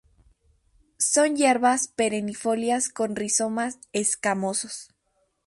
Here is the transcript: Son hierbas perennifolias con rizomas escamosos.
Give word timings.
Son 0.97 1.35
hierbas 1.37 1.87
perennifolias 1.87 2.89
con 2.89 3.15
rizomas 3.15 3.77
escamosos. 3.93 4.89